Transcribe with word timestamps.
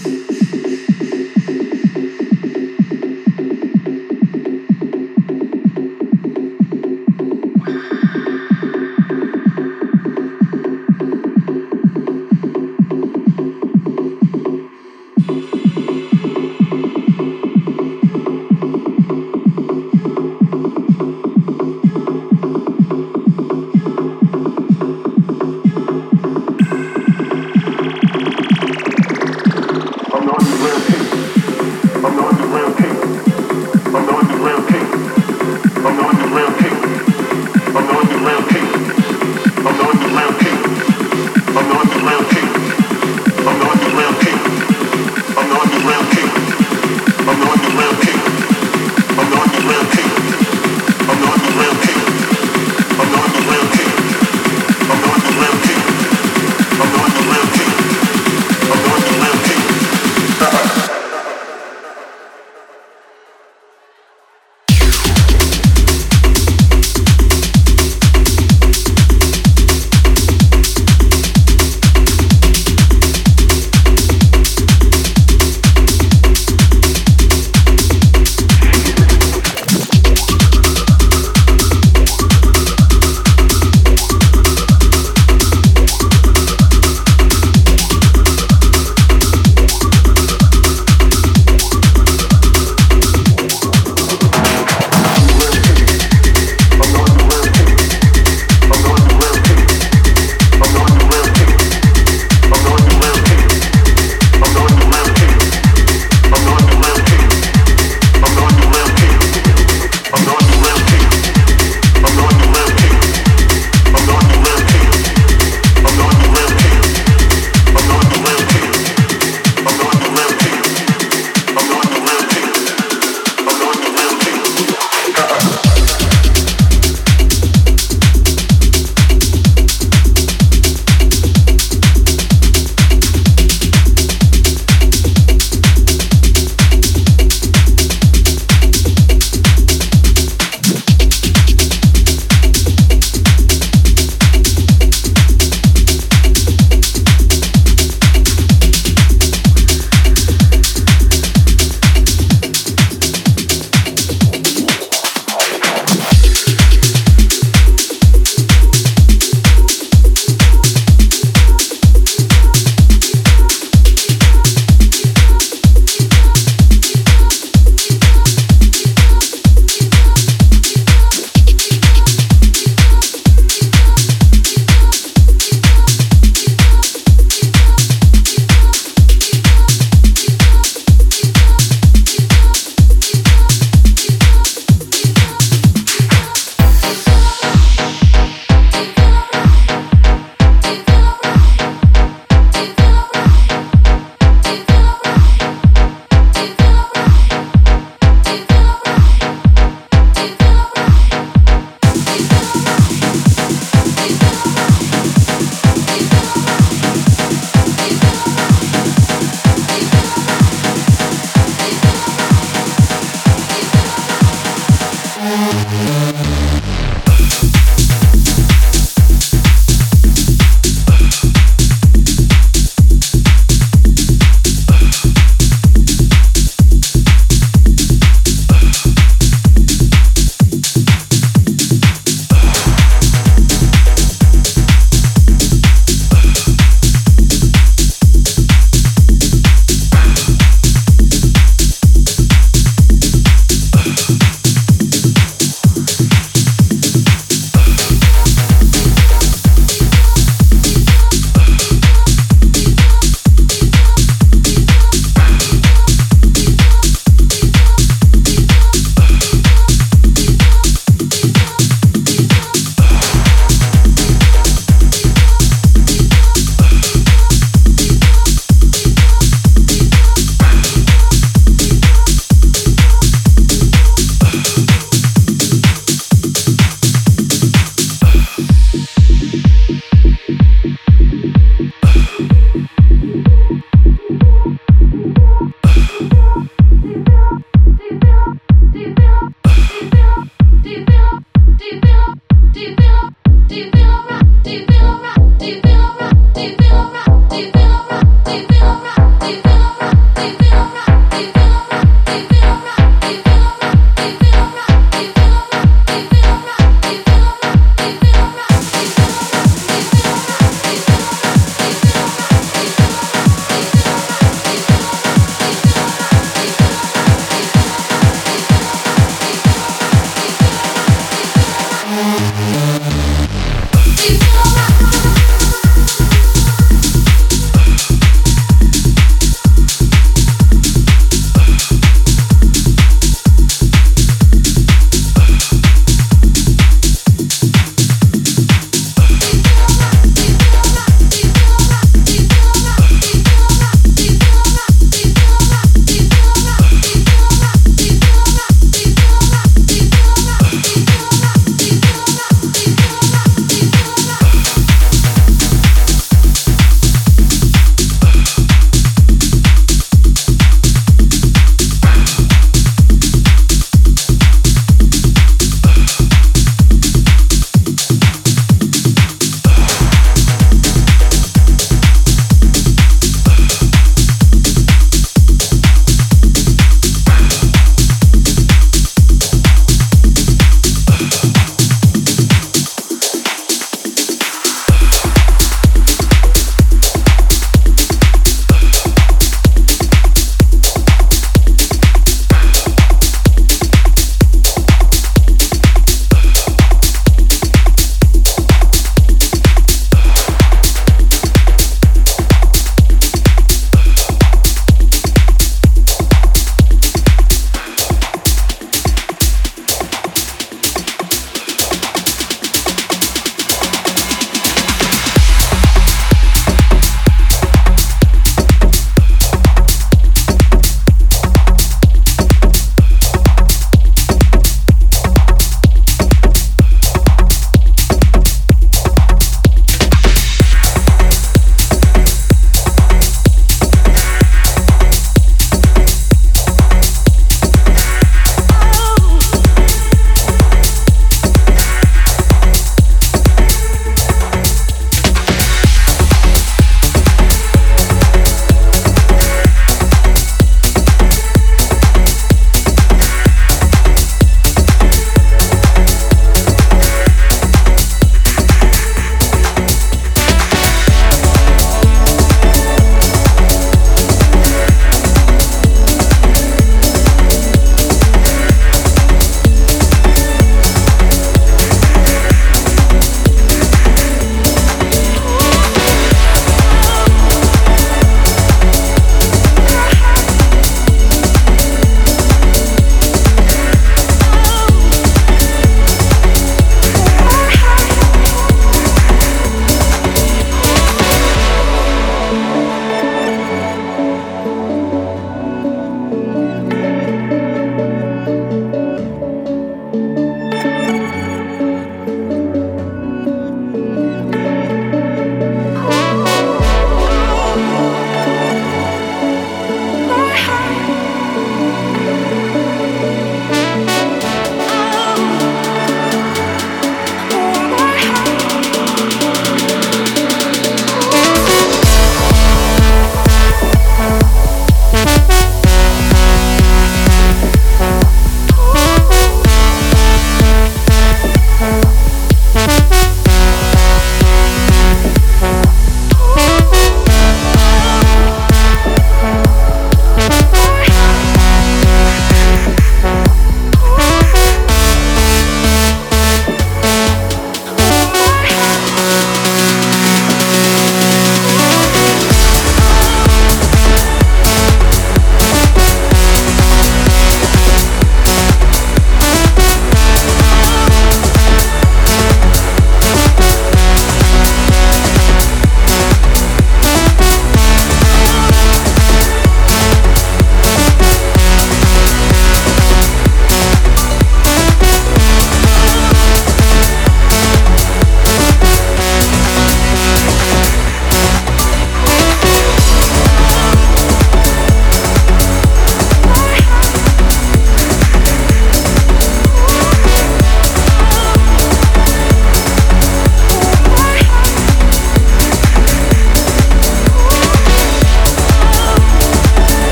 From 0.00 0.12
the 0.28 0.39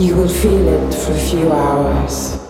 You 0.00 0.16
will 0.16 0.28
feel 0.28 0.66
it 0.66 0.94
for 0.94 1.12
a 1.12 1.18
few 1.18 1.52
hours. 1.52 2.49